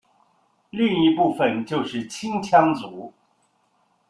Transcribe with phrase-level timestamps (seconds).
[0.71, 3.13] 另一部分就是青羌族。